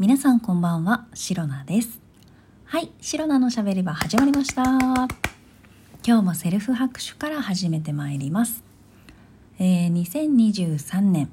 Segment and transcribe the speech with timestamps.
[0.00, 2.00] 皆さんこんばんは、シロナです。
[2.64, 4.62] はい、シロナのしゃべり場始まりました。
[4.62, 5.08] 今
[6.02, 8.64] 日もセルフ拍手から始めてまいります。
[9.58, 11.28] えー、2023年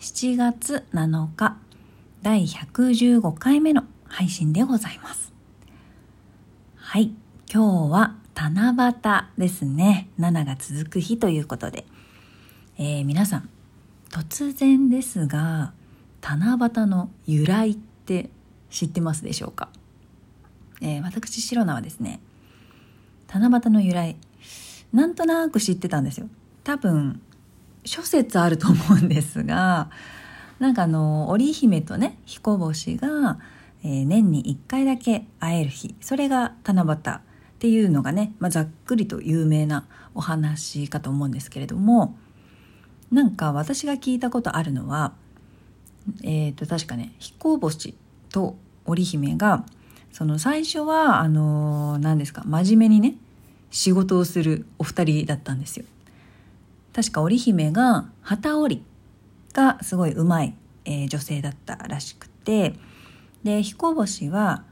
[0.00, 1.56] 7月7日
[2.22, 5.32] 第115回目の配信でございます。
[6.74, 7.14] はい、
[7.48, 10.08] 今日は七夕ですね。
[10.18, 11.84] 7が続く日ということで、
[12.78, 13.48] えー皆さん
[14.10, 15.72] 突然ですが
[16.20, 17.78] 七夕の由来っ
[18.12, 18.30] て
[18.70, 19.68] 知ってますでしょうか、
[20.80, 22.20] えー私シロナはですね
[23.28, 24.16] 七夕の由来
[24.92, 26.28] なんとなく知ってたんですよ。
[26.64, 27.22] 多分
[27.84, 29.90] 諸説あると思うんですが
[30.58, 33.38] なんかあの織姫とね彦星が、
[33.82, 37.20] えー年に1回だけ会える日それが七夕っ
[37.58, 42.16] ていうのがね、まあ、ざっくりと有名なお話かと思うんですけれども
[43.10, 45.14] なんか私が聞いたことあるのは
[46.22, 47.94] えー、と確かね彦星
[48.30, 48.56] と
[48.86, 49.64] 織姫が
[50.12, 53.16] その最初はあのー何ですか真面目にね
[53.70, 55.86] 仕事をするお二人だったんですよ。
[56.92, 58.84] 確か織姫が旗織り
[59.54, 60.54] がすごい上手い、
[60.84, 62.74] えー女性だったらしくて
[63.44, 64.64] で彦星は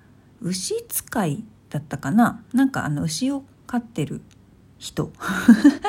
[0.43, 4.21] 牛使いだったかななんかあの牛を飼ってる
[4.79, 5.13] 人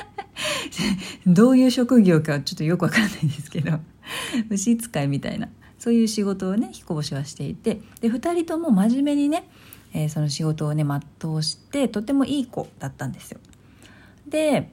[1.26, 3.80] どういう職業かちょっとよくわからないんですけど
[4.50, 5.50] 牛使いみたいな。
[5.78, 7.82] そういう仕事をね彦星はしていて。
[8.02, 9.50] で2人とも真面目にね、
[9.94, 13.40] えーその仕事をね全うしてとてもいい子だったんですよ。
[14.28, 14.72] で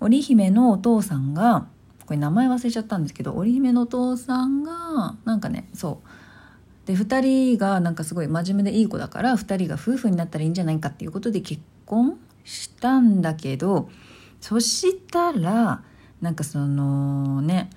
[0.00, 1.66] 織姫のお父さんが
[2.06, 6.86] これ名前忘れちゃったんですけど織姫のお父さんがなんかねそう。
[6.86, 7.20] で2
[7.54, 13.88] 人がなんかすごい真面目でいい子だから2人が夫婦になったらいいんじゃないかっていうことで結婚したんだけど
[14.40, 15.82] そしたら
[16.20, 17.70] なんかそのね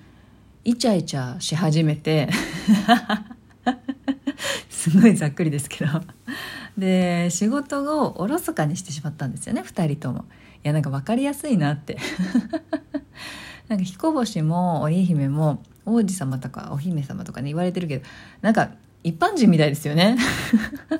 [0.64, 2.28] イチャイチャし始めて
[4.70, 6.02] すごいざっくりですけど。
[6.78, 10.24] で仕事をおろそかにしてしまったんですよね2人とも。
[10.64, 11.98] いやなんか分かりやすいなって。
[13.68, 18.04] なんか彦星も織姫も王子様とかお姫様とかね言われてるけど
[18.42, 18.72] なんか
[19.02, 20.16] 一般人みたいですよね。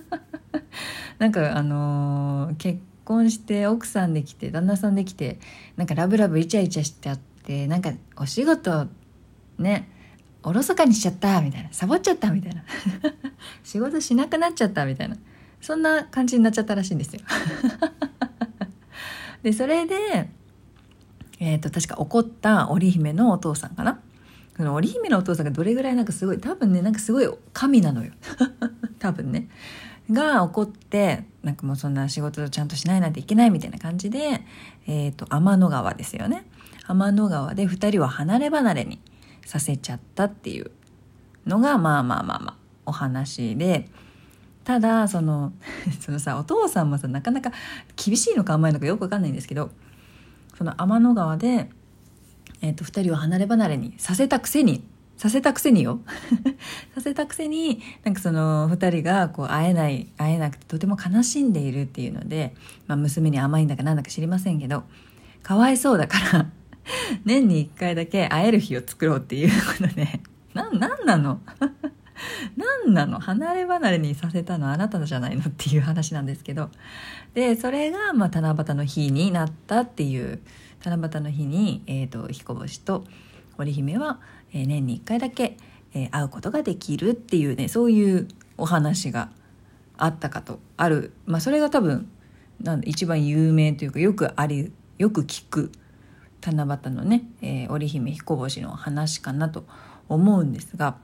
[1.18, 5.38] なんかあのー結婚して奥さんできて旦那さんできて
[5.76, 8.88] なんかラブラブイチャイチャしちゃってなんかお仕事
[9.58, 9.90] ね
[10.42, 12.62] おろそかにしちゃったみたいなサボっちゃったみたいな
[13.64, 15.16] 仕事しなくなっちゃったみたいな
[15.60, 17.22] そんな感じになっちゃったらしいんですよ。
[19.42, 20.30] でそれで
[21.40, 24.00] えー、と確か怒った織姫のお父さんかな？
[24.56, 28.12] その織姫のお父さんがどれぐらいなんかすごい多分ねなんかすごい神なのよ。
[28.98, 29.48] 多分ね。
[30.10, 34.42] が怒ってなんかもうそんな仕事をちゃんとしないなんていけないみたいな感じで、
[34.86, 36.44] えー、と天の川ですよね。
[36.86, 39.00] 天の川で2人は離れ離れに
[39.44, 40.70] させちゃったっていう
[41.46, 42.56] のがまあまあまあまあ
[42.86, 43.88] お話で。
[44.64, 45.52] ただその
[46.00, 47.52] そのさお父さんもさなかなか
[48.02, 49.70] 厳しいのか甘いのかよくわかんないんですけど
[50.56, 51.68] その天の川で、
[52.62, 54.82] えー、と2人を離れ離れにさせたくせに
[55.16, 56.00] させたくせによ。
[56.94, 62.54] させたくせになんかその2人がこう会えない会えなくてとても悲しんでいるっていうので、
[62.86, 64.84] まあ、娘に甘いんだかなんだか知りませんけど
[65.42, 66.50] かわいそうだから
[67.24, 70.20] 年に1回だけ会える日を作ろうっていうことで。
[70.54, 71.40] ななんなの？
[72.84, 73.18] 何なの？
[73.18, 76.70] 離れ離れにさせたのあなたじゃないのっていう話なんですけど。
[77.34, 80.40] でそれがまあ七夕の日になったっていう
[80.84, 83.04] 七夕の日に、えー、と彦星と
[83.58, 84.20] 織姫は、
[84.52, 85.56] えー年に1回だけ、
[85.94, 89.30] えー会うことができるっていうねそういうお話が
[89.96, 92.08] あったかとある、まあ、それが多分
[92.60, 95.72] なん一番有名というかよくありよく聞く
[96.52, 99.64] 七夕のね、えー織姫彦星の話かなと
[100.08, 100.96] 思うんですが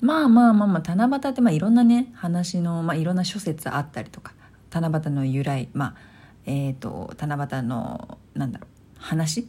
[0.00, 4.32] まあまあまあまあ七夕ってまあいろんなね話の、まあ、いろんな諸説あったりとか
[4.70, 5.94] 七夕の由来まあ
[6.44, 9.48] えっ、と七夕のなんだろう話？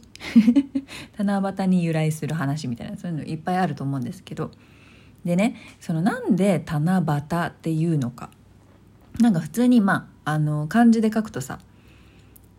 [1.16, 4.50] 七夕に由来する話みたいなそういうのいっぱいあると思うんですけど
[5.24, 8.30] でねそのなんで七夕っていうのか？
[9.20, 11.58] なんか普通にまああの漢字で書くとさ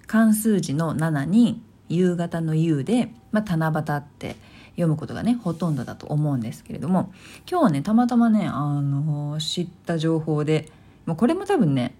[0.08, 4.36] 漢数字の7に夕方の夕で、まあ、七夕って
[4.72, 7.12] 読むことがねほとんどだと思うんですけれども
[7.50, 10.72] 今日はねたまたまねあの知った情報で
[11.06, 11.96] もうこれも多分ね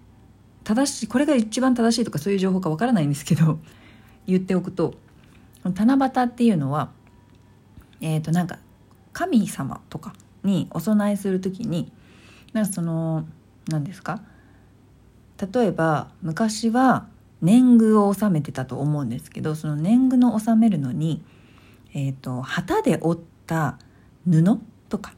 [0.64, 3.58] 正しいこれが一番正しいとかそういう情報かわからないんですけど
[4.26, 4.94] 言っておくと
[5.64, 6.90] 七夕っていうのは
[8.00, 8.58] えっ、となんか
[9.12, 11.92] 神様とかにお供えする時に
[12.52, 13.26] なんかその
[13.68, 14.22] 何ですか？
[15.52, 17.06] 例えば昔は
[17.42, 21.22] 年貢を納めてたと思うんですけどその年貢の納めるのに、
[21.94, 23.78] えー、と旗で折った
[24.28, 24.58] 布
[24.88, 25.14] とか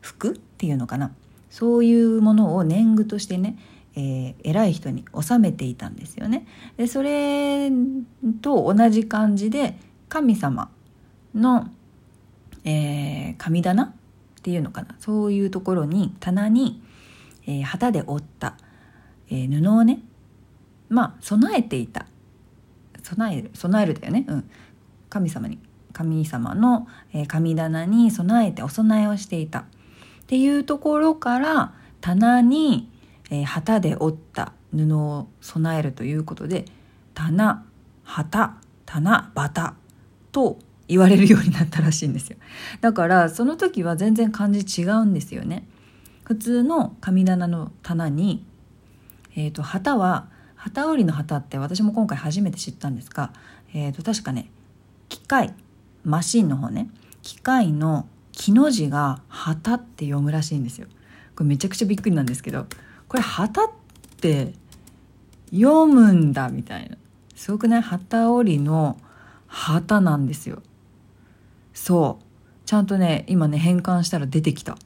[0.00, 1.12] 服っていうのかな
[1.50, 3.56] そういうものを年貢としてね、
[3.96, 6.46] えー、偉い人に納めていたんですよね。
[6.76, 7.70] でそれ
[8.42, 9.78] と同じ感じで
[10.08, 10.70] 神様
[11.34, 11.68] の、
[12.64, 13.92] えー、神棚っ
[14.42, 16.82] ていうのかなそういうところに棚に、
[17.46, 18.56] えー、旗で折った、
[19.30, 20.00] えー、布をね
[20.88, 22.06] まあ備えていた。
[23.02, 24.50] 備える備えるだよね、うん、
[25.10, 25.58] 神様に。
[25.92, 29.60] 神様の、えー、神棚に備えてお供えをしていた。
[29.60, 29.64] っ
[30.26, 32.90] ていうところから棚に、
[33.30, 36.64] えー、旗で折った布を備えるということで
[37.14, 37.64] 棚
[38.02, 39.74] 旗棚旗
[40.32, 40.58] と
[40.88, 42.36] 言われるようになったらしいんですよ。
[42.80, 45.66] だからその時は全然漢字違うんですよね。
[46.24, 48.44] 普通の神棚の棚に、
[49.36, 50.28] えーと、旗は
[50.64, 53.34] 旗織りの旗って私も今回初めて知ったんですが、
[53.74, 54.50] えーと、確かね
[55.10, 55.52] 機械
[56.04, 56.88] マシンの方ね
[57.20, 60.86] 機械の木の字が旗って読むらしいんですよ。
[61.36, 62.66] これめちゃくちゃびっくりなんですけど
[63.08, 63.70] これ旗っ
[64.20, 64.54] て
[65.50, 66.96] 読むんだみたいな。
[67.34, 67.82] すごくない？
[67.82, 68.96] 旗織りの
[69.46, 70.62] 旗なんですよ。
[71.74, 72.24] そう。
[72.64, 74.78] ちゃんとね今ね変換したら出てきた。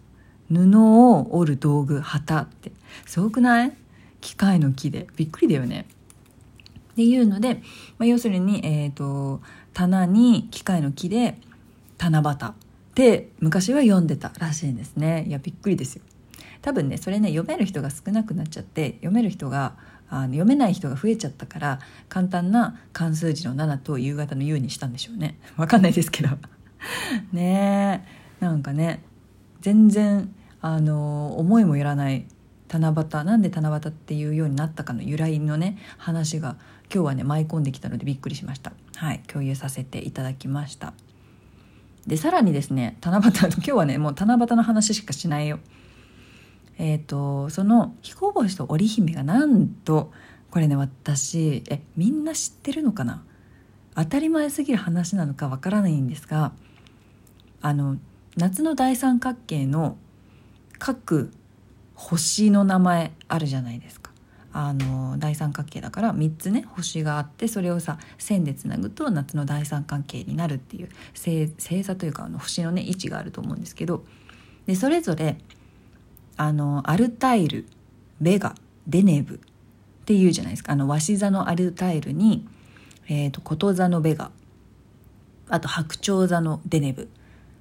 [0.51, 2.73] 布を織る道具旗って。
[3.07, 3.73] すごくない？
[4.21, 5.87] 機械の木でびっくりだよね。
[6.93, 7.63] っていうので、
[7.99, 9.41] まあ、要するに、えーと、
[9.73, 11.39] 棚に機械の木で
[11.99, 12.55] 七夕っ
[12.95, 15.25] て昔は読んでたらしいんですね。
[15.29, 16.03] いやびっくりですよ。
[16.63, 19.77] 多分ねそれね読める人が少なくなっちゃって読める人が
[20.11, 21.79] あの読めない人が増えちゃったから
[22.09, 25.39] 簡単な漢数字の7と夕方の夕にしたんでしょうね。
[25.57, 26.31] わかんないですけど。
[27.33, 28.05] ね
[28.41, 28.45] え。
[28.45, 29.03] なんかね
[29.61, 32.27] 全然あの思いもよらない
[32.69, 36.57] 七夕なんで七夕っていうようになったかの由来のね話が
[36.93, 38.73] 今日はね舞い込んできたのでびっくりしました。
[38.97, 40.93] はい共有させていただきました。
[42.07, 45.59] でさらにですね七夕 今日はねもう七夕の話しかしないよ。
[46.79, 50.13] えっ、ー、とその彦星と織姫がなんと
[50.51, 53.23] これね私えみんな知ってるのかな？
[53.95, 56.53] 当たり前すぎる話なのかわからないんですが
[57.61, 57.97] あの
[58.37, 59.97] 夏の大三角形の
[60.79, 61.33] 各
[61.99, 64.13] 星の名前あるじゃないですか。
[64.53, 74.05] あの大三角形だから3つね星があってそれをさ線でつなぐと夏の大三角形になるっていう星座というかあの星のね位置があると思うんですけど
[74.67, 75.37] でそれぞれ
[76.39, 77.67] あのアルタイル
[78.21, 78.55] ベガ
[78.87, 79.39] デネブっ
[80.07, 82.49] ていうじゃないですかあの鷲座のアルタイルに、
[83.09, 84.31] えーと、こと座のベガ
[85.51, 87.09] あと白鳥座のデネブ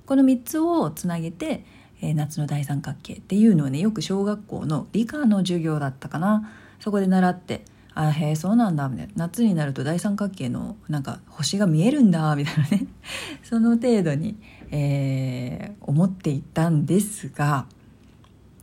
[0.05, 1.65] この3つをつなげて、
[2.01, 6.51] えー、夏の大三角形っていうのをねよく小学校の理科の授業だったかな。
[6.79, 7.63] そこで習って
[7.95, 9.13] あへえそうなんだみたいな。
[9.15, 12.87] 夏になると大三角形のなんか星が見えるんだみたいなね。
[13.41, 14.37] その程度に、
[14.69, 17.65] えー、思っていたんですが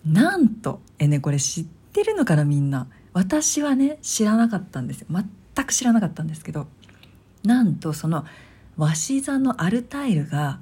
[0.07, 2.87] なんとえねこれ知ってるのかなみんな。
[3.13, 5.07] 私はね知らなかったんですよ。
[5.11, 6.67] 全く知らなかったんですけど
[7.45, 8.25] なんとその
[8.77, 10.61] 鷲座のアルタイルが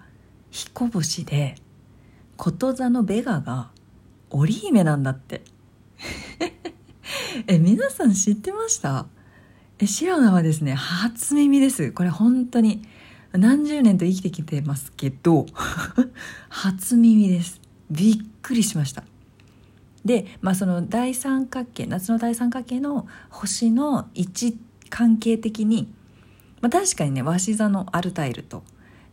[0.50, 1.56] 彦星で
[2.42, 3.70] こと座のベガが
[4.30, 5.42] 織姫なんだって。
[7.46, 9.06] え皆さん知ってました？
[9.78, 11.92] えシロナはですね初耳です。
[11.92, 12.82] これ本当に
[13.30, 15.46] 何十年と生きてきてますけど
[16.50, 17.60] 初耳です。
[17.92, 19.04] びっくりしました。
[20.04, 24.58] で、まあ、その大三角形夏の大三角形の星の位置
[24.90, 25.94] 関係的に、
[26.60, 28.64] まあ、確かにね鷲座のアルタイルと、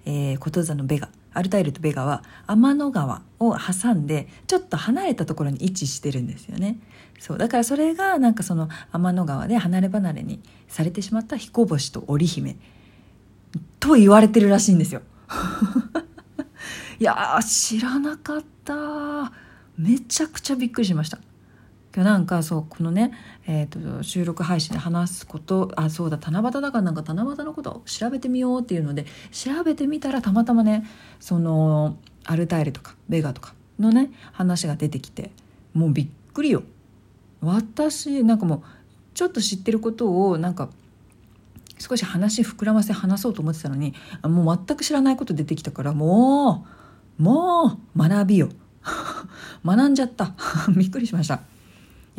[0.05, 6.77] えー、こと座のベガアルタイルとベガは天の川を挟んでちょっと離れたところに位置してるんですよね。
[7.19, 12.57] そうだからそれがなんかその天の川で離れ離れにされてしまった彦星と織姫
[13.79, 15.01] と言われてるらしいんですよ。
[16.99, 19.31] いや知らなかった
[19.77, 21.19] めちゃくちゃびっくりしました。
[21.95, 23.11] なんかそうこのね、
[23.51, 23.65] えー
[23.97, 30.85] と、収録配信で話すことあそうだ七夕だからなんか七夕のことを調べてみようっていうので調べてみたらたまたまね
[31.19, 35.31] そのアルタイルとかベガとかのね話が出てきて
[35.73, 36.61] もうびっくりよ。
[37.41, 38.61] 私なんかもう
[39.15, 40.69] ちょっと知ってることをなんか
[41.79, 46.67] 少し話膨らませ話そうと思ってたのにもう全く知らないこと出てきたからも
[47.19, 48.49] うもう学びよ。
[49.65, 50.35] 学んじゃった。
[50.77, 51.41] びっくりしました。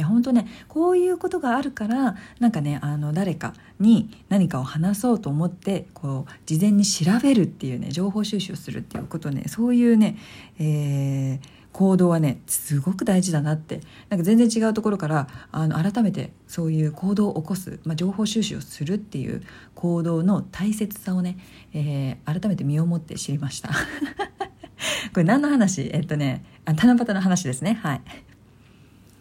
[0.01, 10.17] や本当ねこういうことがあるからなんかねあの誰かに何かを話そうと思ってこう事前に調べるっていうね情報収集をするっていうことねそういうね、
[10.59, 19.43] えー、行動はねすごく大事だなってなんか全然違うところからあの改めてそういう行動を起こす、まあ、情報収集をするっていう
[19.75, 21.39] 行動の大切さをね、
[21.73, 23.71] えー、改めて身をもって知りました。
[25.13, 25.91] これ何の話？
[25.93, 27.79] えっとねあ七夕の話ですね。
[27.83, 28.01] はい。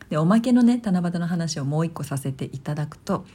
[0.10, 3.26] でおまけのね七夕の話をもう一個させていただくと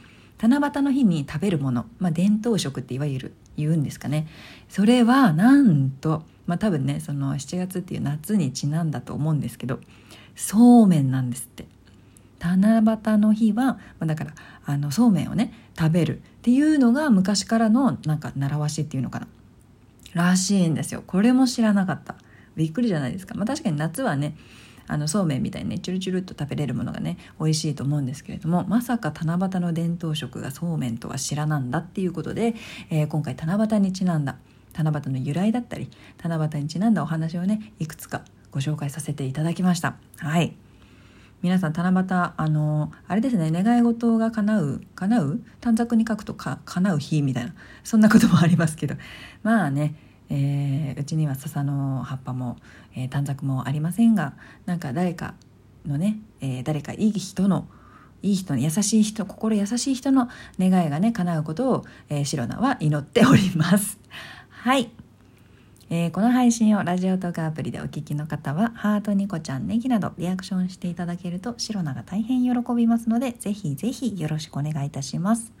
[0.41, 4.27] 七夕の日に食べるもの、まあ、伝統食っていわゆる言うんですかね。
[4.67, 9.79] それはなんと、まあ、多分ねその7月っていう夏にちなんだと思うんですけど
[10.35, 11.65] そうめんなんですって。
[12.37, 14.33] 七夕の日は、まあ、だから
[14.65, 19.27] あのそうめんをね食べるっていうのが昔からのなんか習わしっていうのかな。
[20.13, 21.03] らしいんですよ。
[21.05, 22.15] これも知らなかった。
[22.55, 24.35] びっくりじゃないですか、まあ、確かに夏はね
[24.87, 32.55] あのそうめんみたいにねチュルチュルっと食べれるものがね美味しいと思うんですけれどもまさか七夕の伝統食がそうめんとは知らなんだっていうことで、
[32.89, 34.37] えー、今回七夕にちなんだ
[34.73, 35.89] 七夕の由来だったり
[36.21, 39.95] 七夕にちなんだお話をねいくつかご紹介させていただきました。
[40.17, 40.55] はい。
[41.41, 45.41] 皆さん七夕あのあれですね願い事が叶う叶う？
[45.61, 48.95] 短冊に書くとか叶う日みたいなそんなこともありますけど。
[49.43, 49.95] まあね
[50.29, 52.57] えー、うちには笹の葉っぱも、
[52.95, 54.33] えー、短冊もありませんが
[54.65, 55.35] なんか誰か
[55.85, 57.67] のね、えー、誰かいい人の
[58.21, 60.29] いい人優しい人心優しい人の
[60.59, 63.99] 願いがね叶うことを、えー、シロナは祈っております。
[64.49, 64.89] はい、
[65.91, 75.53] えー、この配信をラジオトークアプリでお聞きの方はハートニコちゃんネギなどリアクションしていただけるとシロナが大変喜びますのでぜひぜひよろしくお願いいたします。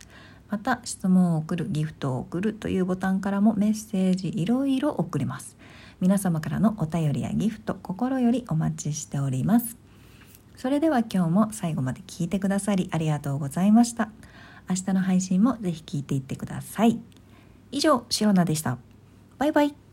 [0.49, 5.57] また質問を送るギフトを送るというボタンからもメッセージいろいろ送れます。
[5.99, 9.77] 皆様からのお便りやギフト心よりお待ちしております。
[10.55, 14.09] それでは今日も最後まで聞いてくださりありがとうございました。
[14.69, 16.99] 明日の配信もぜひ聞いていってください。
[17.71, 18.77] 以上シロナでした。
[19.37, 19.84] バイバイ。